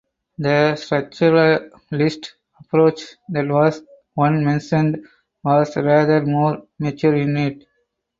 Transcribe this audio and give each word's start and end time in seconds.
The 0.39 0.73
structuralist 0.83 2.29
approach 2.59 3.01
that 3.29 3.47
was 3.47 3.83
one 4.15 4.43
mentioned 4.43 5.05
was 5.43 5.77
rather 5.77 6.25
more 6.25 6.63
mature 6.79 7.15
in 7.15 7.37
it. 7.37 7.67